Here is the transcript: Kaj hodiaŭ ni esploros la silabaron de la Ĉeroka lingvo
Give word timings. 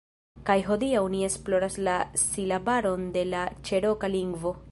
Kaj 0.49 0.53
hodiaŭ 0.69 1.03
ni 1.15 1.19
esploros 1.27 1.77
la 1.89 1.97
silabaron 2.23 3.05
de 3.19 3.25
la 3.35 3.47
Ĉeroka 3.69 4.13
lingvo 4.19 4.55